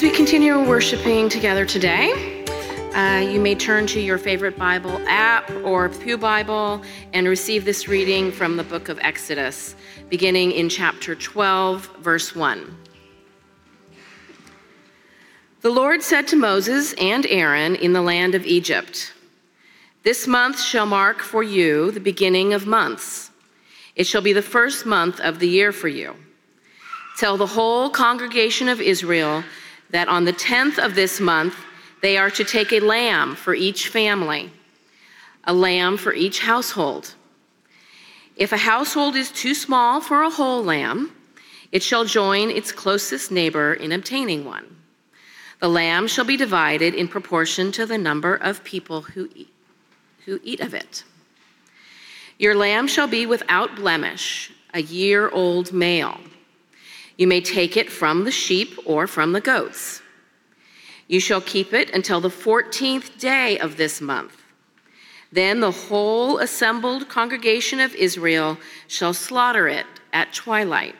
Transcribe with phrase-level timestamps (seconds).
[0.00, 2.42] As we continue worshiping together today,
[2.94, 6.82] uh, you may turn to your favorite Bible app or Pew Bible
[7.12, 9.76] and receive this reading from the book of Exodus,
[10.08, 12.78] beginning in chapter 12, verse 1.
[15.60, 19.12] The Lord said to Moses and Aaron in the land of Egypt,
[20.02, 23.30] This month shall mark for you the beginning of months.
[23.96, 26.16] It shall be the first month of the year for you.
[27.18, 29.44] Tell the whole congregation of Israel
[29.90, 31.54] that on the 10th of this month,
[32.02, 34.50] they are to take a lamb for each family,
[35.44, 37.14] a lamb for each household.
[38.36, 41.12] If a household is too small for a whole lamb,
[41.72, 44.76] it shall join its closest neighbor in obtaining one.
[45.60, 49.52] The lamb shall be divided in proportion to the number of people who eat,
[50.24, 51.04] who eat of it.
[52.38, 56.18] Your lamb shall be without blemish, a year old male.
[57.20, 60.00] You may take it from the sheep or from the goats.
[61.06, 64.42] You shall keep it until the 14th day of this month.
[65.30, 68.56] Then the whole assembled congregation of Israel
[68.88, 70.94] shall slaughter it at twilight.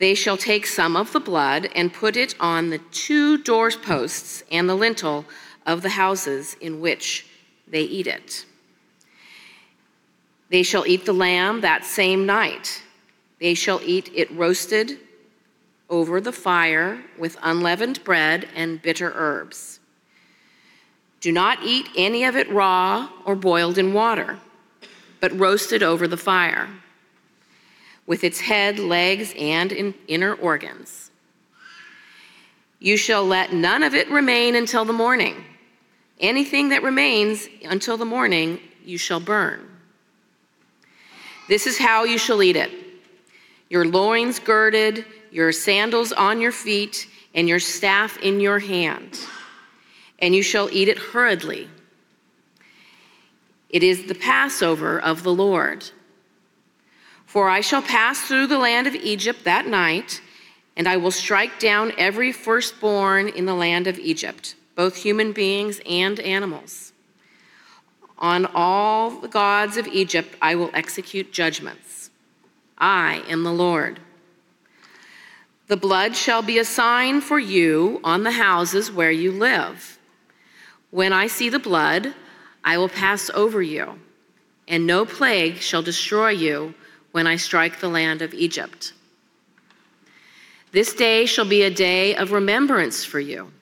[0.00, 4.68] They shall take some of the blood and put it on the two doorposts and
[4.68, 5.24] the lintel
[5.64, 7.24] of the houses in which
[7.66, 8.44] they eat it.
[10.50, 12.82] They shall eat the lamb that same night.
[13.40, 14.98] They shall eat it roasted
[15.88, 19.80] over the fire with unleavened bread and bitter herbs.
[21.20, 24.38] Do not eat any of it raw or boiled in water,
[25.20, 26.68] but roasted over the fire,
[28.06, 31.10] with its head, legs, and inner organs.
[32.78, 35.44] You shall let none of it remain until the morning.
[36.20, 39.68] Anything that remains until the morning, you shall burn.
[41.48, 42.87] This is how you shall eat it
[43.68, 49.18] your loins girded, your sandals on your feet, and your staff in your hand.
[50.18, 51.68] And you shall eat it hurriedly.
[53.68, 55.90] It is the Passover of the Lord.
[57.26, 60.22] For I shall pass through the land of Egypt that night,
[60.76, 65.80] and I will strike down every firstborn in the land of Egypt, both human beings
[65.84, 66.92] and animals.
[68.18, 71.97] On all the gods of Egypt I will execute judgments.
[72.78, 73.98] I am the Lord.
[75.66, 79.98] The blood shall be a sign for you on the houses where you live.
[80.90, 82.14] When I see the blood,
[82.64, 83.98] I will pass over you,
[84.66, 86.72] and no plague shall destroy you
[87.12, 88.94] when I strike the land of Egypt.
[90.72, 93.52] This day shall be a day of remembrance for you.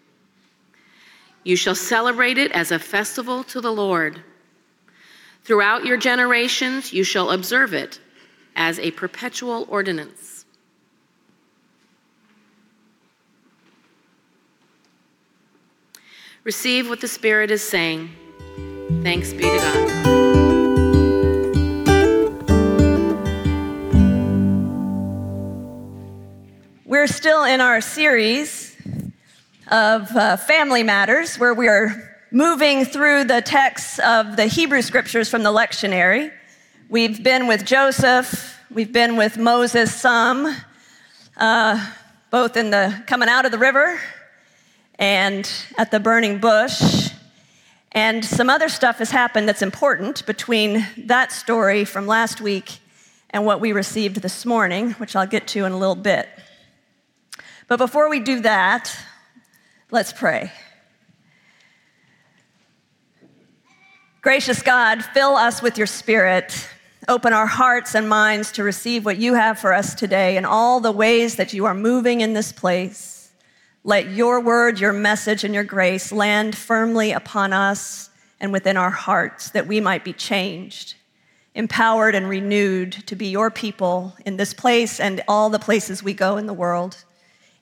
[1.42, 4.20] You shall celebrate it as a festival to the Lord.
[5.44, 8.00] Throughout your generations, you shall observe it
[8.56, 10.44] as a perpetual ordinance.
[16.42, 18.10] Receive what the Spirit is saying.
[19.02, 20.16] Thanks be to God.
[26.84, 28.76] We're still in our series
[29.68, 35.28] of uh, family matters where we are moving through the texts of the Hebrew scriptures
[35.28, 36.32] from the lectionary.
[36.88, 40.54] We've been with Joseph, we've been with Moses some,
[41.36, 41.90] uh,
[42.30, 43.98] both in the coming out of the river
[44.96, 47.10] and at the burning bush.
[47.90, 52.78] And some other stuff has happened that's important between that story from last week
[53.30, 56.28] and what we received this morning, which I'll get to in a little bit.
[57.66, 58.96] But before we do that,
[59.90, 60.52] let's pray.
[64.22, 66.68] Gracious God, fill us with your spirit
[67.08, 70.80] Open our hearts and minds to receive what you have for us today and all
[70.80, 73.30] the ways that you are moving in this place.
[73.84, 78.10] Let your word, your message, and your grace land firmly upon us
[78.40, 80.96] and within our hearts that we might be changed,
[81.54, 86.12] empowered, and renewed to be your people in this place and all the places we
[86.12, 87.04] go in the world.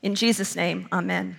[0.00, 1.36] In Jesus' name, amen.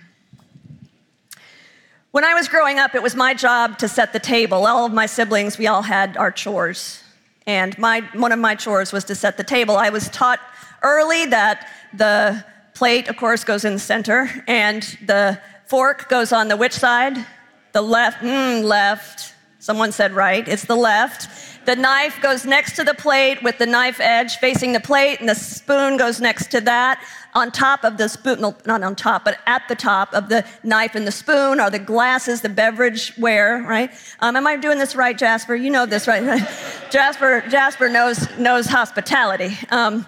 [2.12, 4.64] When I was growing up, it was my job to set the table.
[4.64, 7.02] All of my siblings, we all had our chores.
[7.46, 9.76] And my, one of my chores was to set the table.
[9.76, 10.40] I was taught
[10.82, 12.44] early that the
[12.74, 17.24] plate, of course, goes in the center, and the fork goes on the which side?
[17.72, 19.34] The left, mm, left.
[19.58, 21.28] Someone said right, it's the left.
[21.66, 25.28] The knife goes next to the plate with the knife edge facing the plate, and
[25.28, 27.02] the spoon goes next to that.
[27.34, 30.46] On top of the spoon, no, not on top, but at the top of the
[30.62, 33.90] knife and the spoon are the glasses, the beverage ware, right?
[34.20, 35.56] Um, am I doing this right, Jasper?
[35.56, 36.22] You know this, right?
[36.90, 39.56] Jasper, Jasper knows, knows hospitality.
[39.70, 40.06] Um,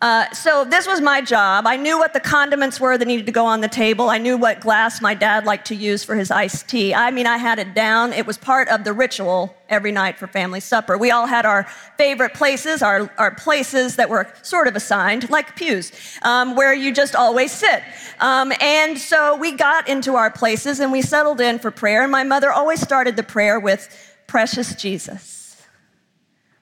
[0.00, 1.66] Uh, so this was my job.
[1.66, 4.10] I knew what the condiments were that needed to go on the table.
[4.10, 6.94] I knew what glass my dad liked to use for his iced tea.
[6.94, 8.12] I mean, I had it down.
[8.12, 10.96] It was part of the ritual every night for family supper.
[10.96, 11.64] We all had our
[11.96, 15.90] favorite places, our, our places that were sort of assigned, like pews,
[16.22, 17.82] um, where you just always sit.
[18.20, 22.04] Um, and so we got into our places and we settled in for prayer.
[22.04, 23.88] And my mother always started the prayer with,
[24.28, 25.37] Precious Jesus,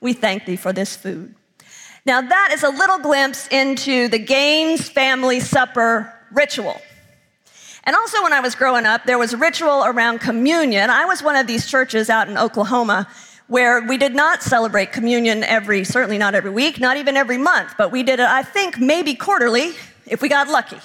[0.07, 1.35] we thank thee for this food.
[2.07, 6.81] Now, that is a little glimpse into the Gaines family supper ritual.
[7.83, 10.91] And also, when I was growing up, there was a ritual around communion.
[10.91, 13.09] I was one of these churches out in Oklahoma
[13.49, 17.75] where we did not celebrate communion every, certainly not every week, not even every month,
[17.77, 19.73] but we did it, I think, maybe quarterly
[20.07, 20.79] if we got lucky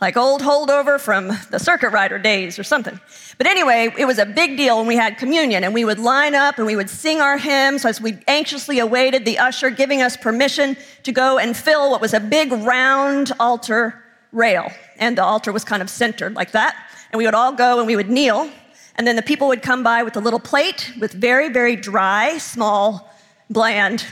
[0.00, 3.00] like old holdover from the circuit rider days or something.
[3.36, 6.34] But anyway, it was a big deal when we had communion, and we would line
[6.34, 10.16] up and we would sing our hymns as we anxiously awaited the usher giving us
[10.16, 14.02] permission to go and fill what was a big round altar
[14.32, 14.70] rail.
[14.98, 16.76] And the altar was kind of centered like that.
[17.10, 18.50] And we would all go and we would kneel,
[18.96, 22.38] and then the people would come by with a little plate with very, very dry,
[22.38, 23.12] small,
[23.48, 24.04] bland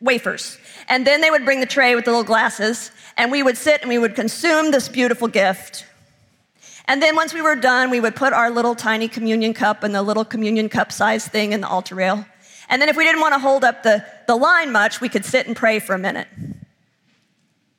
[0.00, 0.58] wafers.
[0.88, 3.82] And then they would bring the tray with the little glasses, and we would sit
[3.82, 5.84] and we would consume this beautiful gift.
[6.86, 9.94] And then once we were done, we would put our little tiny communion cup and
[9.94, 12.24] the little communion cup size thing in the altar rail.
[12.70, 15.24] And then if we didn't want to hold up the, the line much, we could
[15.24, 16.28] sit and pray for a minute.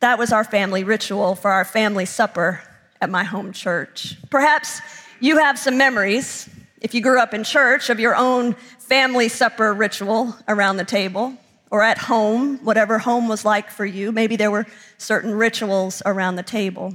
[0.01, 2.61] That was our family ritual for our family supper
[3.01, 4.17] at my home church.
[4.29, 4.81] Perhaps
[5.19, 6.49] you have some memories,
[6.81, 11.37] if you grew up in church, of your own family supper ritual around the table
[11.71, 14.11] or at home, whatever home was like for you.
[14.11, 14.65] Maybe there were
[14.97, 16.93] certain rituals around the table.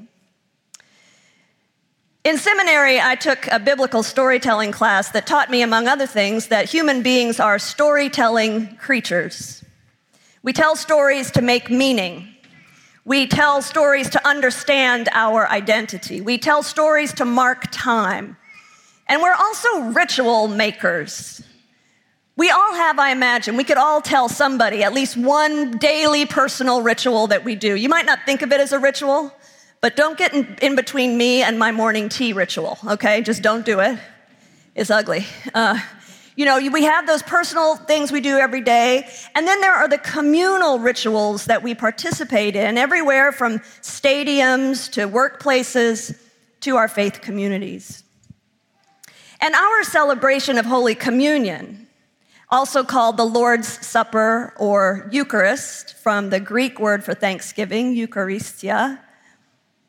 [2.25, 6.71] In seminary, I took a biblical storytelling class that taught me, among other things, that
[6.71, 9.62] human beings are storytelling creatures.
[10.43, 12.29] We tell stories to make meaning.
[13.05, 16.23] We tell stories to understand our identity.
[16.23, 18.38] We tell stories to mark time.
[19.06, 21.43] And we're also ritual makers.
[22.36, 26.82] We all have, I imagine, we could all tell somebody at least one daily personal
[26.82, 27.76] ritual that we do.
[27.76, 29.32] You might not think of it as a ritual,
[29.81, 33.22] but don't get in, in between me and my morning tea ritual, okay?
[33.22, 33.98] Just don't do it.
[34.75, 35.26] It's ugly.
[35.54, 35.78] Uh,
[36.34, 39.86] you know, we have those personal things we do every day, and then there are
[39.86, 46.19] the communal rituals that we participate in, everywhere from stadiums to workplaces
[46.62, 48.02] to our faith communities.
[49.40, 51.83] And our celebration of Holy Communion,
[52.55, 59.01] also called the Lord's Supper or Eucharist, from the Greek word for thanksgiving, Eucharistia,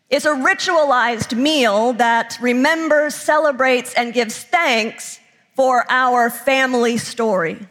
[0.10, 5.20] is a ritualized meal that remembers, celebrates, and gives thanks
[5.56, 7.68] for our family story.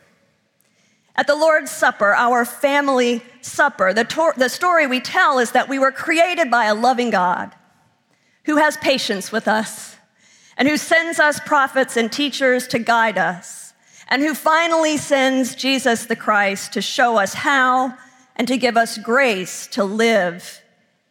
[1.17, 5.69] At the Lord's Supper, our family supper, the, tor- the story we tell is that
[5.69, 7.53] we were created by a loving God
[8.45, 9.97] who has patience with us
[10.57, 13.64] and who sends us prophets and teachers to guide us
[14.09, 17.97] and who finally sends Jesus the Christ to show us how
[18.37, 20.63] and to give us grace to live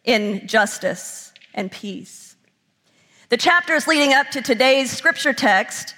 [0.04, 2.36] in justice and peace.
[3.30, 5.94] The chapters leading up to today's scripture text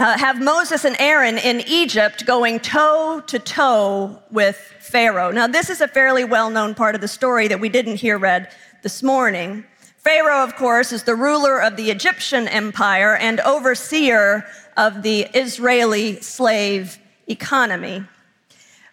[0.00, 5.30] uh, have Moses and Aaron in Egypt going toe to toe with Pharaoh.
[5.30, 8.18] Now, this is a fairly well known part of the story that we didn't hear
[8.18, 8.50] read
[8.82, 9.64] this morning.
[9.98, 14.44] Pharaoh, of course, is the ruler of the Egyptian empire and overseer
[14.76, 16.98] of the Israeli slave
[17.28, 18.04] economy.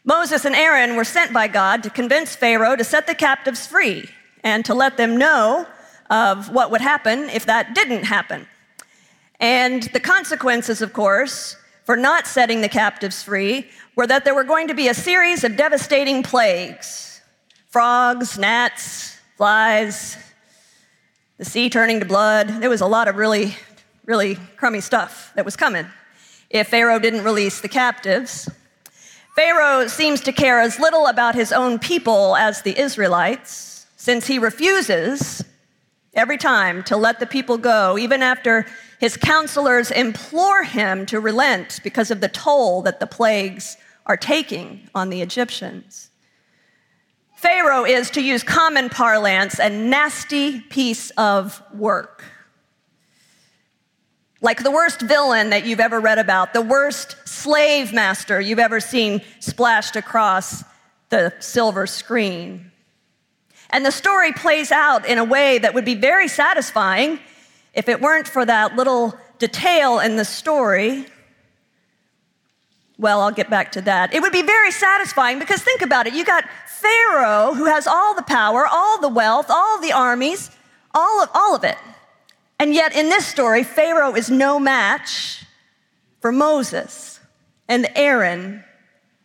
[0.03, 4.09] Moses and Aaron were sent by God to convince Pharaoh to set the captives free
[4.43, 5.67] and to let them know
[6.09, 8.47] of what would happen if that didn't happen.
[9.39, 11.55] And the consequences, of course,
[11.85, 15.43] for not setting the captives free were that there were going to be a series
[15.43, 17.21] of devastating plagues
[17.69, 20.17] frogs, gnats, flies,
[21.37, 22.47] the sea turning to blood.
[22.47, 23.55] There was a lot of really
[24.05, 25.85] really crummy stuff that was coming
[26.49, 28.49] if Pharaoh didn't release the captives.
[29.35, 34.39] Pharaoh seems to care as little about his own people as the Israelites, since he
[34.39, 35.43] refuses
[36.13, 38.65] every time to let the people go, even after
[38.99, 44.89] his counselors implore him to relent because of the toll that the plagues are taking
[44.95, 46.09] on the Egyptians.
[47.35, 52.23] Pharaoh is, to use common parlance, a nasty piece of work.
[54.41, 58.79] Like the worst villain that you've ever read about, the worst slave master you've ever
[58.79, 60.63] seen splashed across
[61.09, 62.71] the silver screen.
[63.69, 67.19] And the story plays out in a way that would be very satisfying
[67.73, 71.05] if it weren't for that little detail in the story
[72.99, 74.13] Well, I'll get back to that.
[74.13, 76.13] It would be very satisfying because think about it.
[76.13, 80.51] You got Pharaoh who has all the power, all the wealth, all the armies,
[80.93, 81.77] all of, all of it.
[82.59, 85.45] And yet in this story, Pharaoh is no match
[86.19, 87.19] for Moses
[87.67, 88.63] and Aaron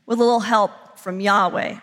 [0.07, 1.81] with a little help from Yahweh.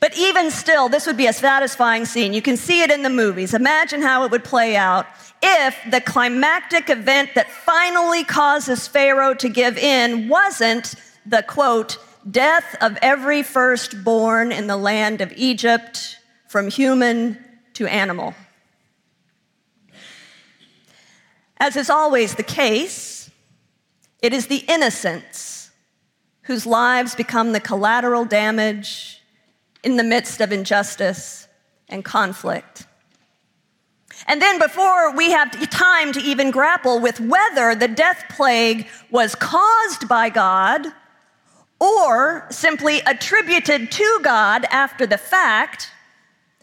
[0.00, 2.32] But even still, this would be a satisfying scene.
[2.32, 3.52] You can see it in the movies.
[3.52, 5.06] Imagine how it would play out
[5.42, 10.94] if the climactic event that finally causes Pharaoh to give in wasn't
[11.26, 11.98] the quote,
[12.30, 17.36] death of every firstborn in the land of Egypt, from human
[17.74, 18.34] to animal.
[21.60, 23.30] As is always the case,
[24.22, 25.70] it is the innocents
[26.42, 29.20] whose lives become the collateral damage
[29.82, 31.46] in the midst of injustice
[31.88, 32.86] and conflict.
[34.26, 39.34] And then, before we have time to even grapple with whether the death plague was
[39.34, 40.86] caused by God
[41.80, 45.92] or simply attributed to God after the fact,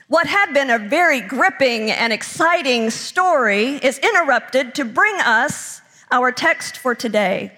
[0.07, 5.81] what had been a very gripping and exciting story is interrupted to bring us
[6.11, 7.51] our text for today,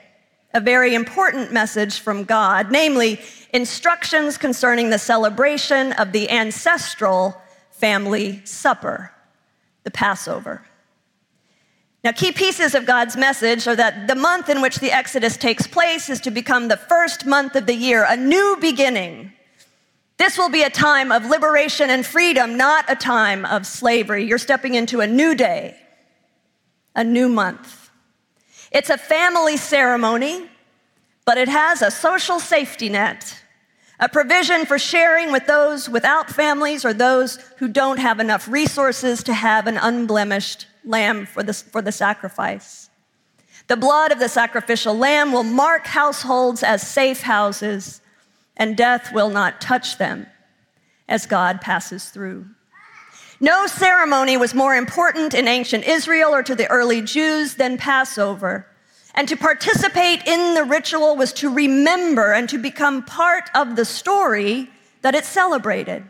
[0.54, 3.20] a very important message from God, namely
[3.54, 7.40] instructions concerning the celebration of the ancestral
[7.72, 9.12] family supper,
[9.84, 10.64] the Passover.
[12.04, 15.68] Now, key pieces of God's message are that the month in which the Exodus takes
[15.68, 19.34] place is to become the first month of the year, a new beginning
[20.18, 24.26] this will be a time of liberation and freedom, not a time of slavery.
[24.26, 25.76] You're stepping into a new day,
[26.96, 27.92] a new month.
[28.72, 30.50] It's a family ceremony,
[31.24, 33.42] but it has a social safety net,
[34.00, 39.24] a provision for sharing with those without families or those who don't have enough resources
[39.24, 42.90] to have an unblemished lamb for the, for the sacrifice.
[43.68, 48.02] The blood of the sacrificial lamb will mark households as safe houses
[48.58, 50.28] and death will not touch them
[51.08, 52.48] as God passes through.
[53.40, 58.68] No ceremony was more important in ancient Israel or to the early Jews than Passover.
[59.14, 63.86] And to participate in the ritual was to remember and to become part of the
[63.86, 64.70] story
[65.02, 66.04] that it celebrated.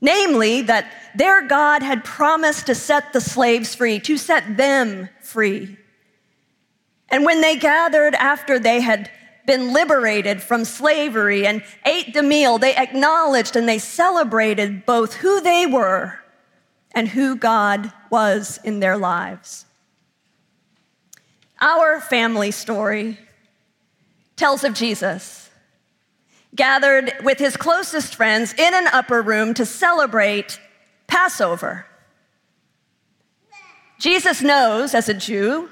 [0.00, 5.76] Namely, that their God had promised to set the slaves free, to set them free.
[7.10, 9.10] And when they gathered after they had
[9.46, 15.40] been liberated from slavery and ate the meal, they acknowledged and they celebrated both who
[15.40, 16.18] they were
[16.92, 19.64] and who God was in their lives.
[21.60, 23.18] Our family story
[24.36, 25.50] tells of Jesus
[26.54, 30.58] gathered with his closest friends in an upper room to celebrate
[31.06, 31.86] Passover.
[33.98, 35.68] Jesus knows, as a Jew,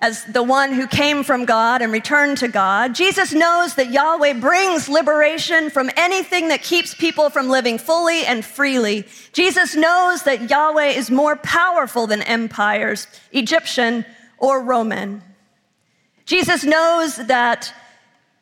[0.00, 2.94] as the one who came from God and returned to God.
[2.94, 8.44] Jesus knows that Yahweh brings liberation from anything that keeps people from living fully and
[8.44, 9.06] freely.
[9.32, 14.04] Jesus knows that Yahweh is more powerful than empires, Egyptian
[14.38, 15.20] or Roman.
[16.26, 17.74] Jesus knows that,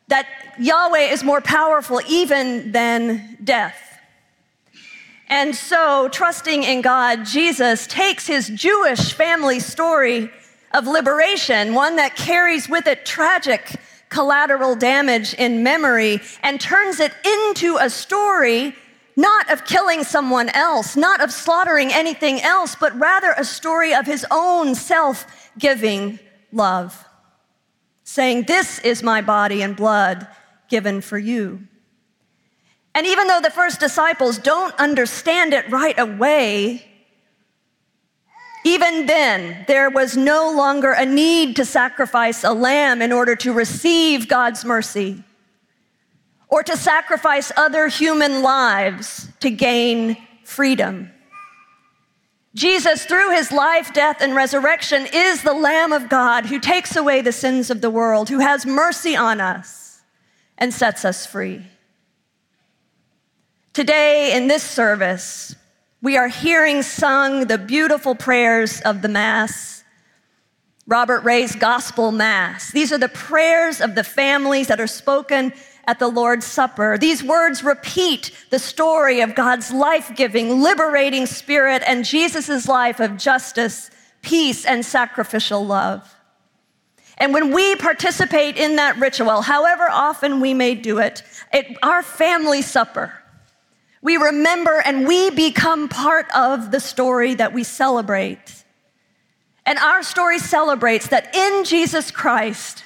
[0.09, 0.27] that
[0.59, 3.81] Yahweh is more powerful even than death.
[5.27, 10.29] And so, trusting in God, Jesus takes his Jewish family story
[10.73, 13.75] of liberation, one that carries with it tragic
[14.09, 18.73] collateral damage in memory, and turns it into a story
[19.17, 24.05] not of killing someone else, not of slaughtering anything else, but rather a story of
[24.05, 26.19] his own self giving
[26.51, 27.03] love,
[28.03, 30.27] saying, This is my body and blood
[30.69, 31.67] given for you.
[32.93, 36.86] And even though the first disciples don't understand it right away,
[38.67, 43.53] even then, there was no longer a need to sacrifice a lamb in order to
[43.53, 45.23] receive God's mercy
[46.49, 51.09] or to sacrifice other human lives to gain freedom.
[52.55, 57.21] Jesus, through his life, death, and resurrection, is the Lamb of God who takes away
[57.21, 60.01] the sins of the world, who has mercy on us
[60.57, 61.61] and sets us free.
[63.71, 65.55] Today, in this service,
[66.01, 69.83] we are hearing sung the beautiful prayers of the Mass,
[70.85, 72.71] Robert Ray's Gospel Mass.
[72.71, 75.53] These are the prayers of the families that are spoken
[75.87, 76.97] at the Lord's Supper.
[76.97, 83.17] These words repeat the story of God's life giving, liberating spirit and Jesus' life of
[83.17, 83.89] justice,
[84.21, 86.13] peace, and sacrificial love.
[87.17, 92.03] And when we participate in that ritual, however often we may do it, it our
[92.03, 93.13] family supper,
[94.07, 98.63] we remember and we become part of the story that we celebrate.
[99.65, 102.85] And our story celebrates that in Jesus Christ,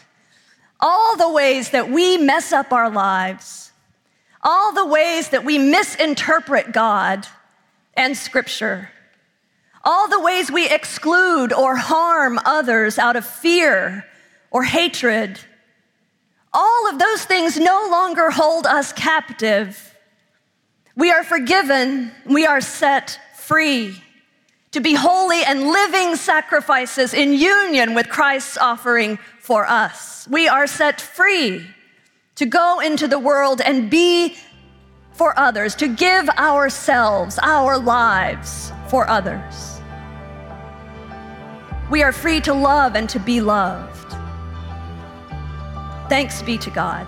[0.80, 3.72] all the ways that we mess up our lives,
[4.42, 7.28] all the ways that we misinterpret God
[7.94, 8.90] and Scripture,
[9.84, 14.08] all the ways we exclude or harm others out of fear
[14.50, 15.40] or hatred.
[16.52, 19.91] All of those things no longer hold us captive.
[21.02, 24.00] We are forgiven, we are set free
[24.70, 30.28] to be holy and living sacrifices in union with Christ's offering for us.
[30.28, 31.66] We are set free
[32.36, 34.36] to go into the world and be
[35.14, 39.82] for others, to give ourselves, our lives for others.
[41.90, 44.12] We are free to love and to be loved.
[46.10, 47.08] Thanks be to God.